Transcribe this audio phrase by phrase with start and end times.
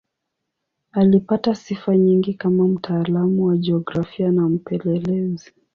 [0.91, 5.53] Alipata sifa nyingi kama mtaalamu wa jiografia na mpelelezi.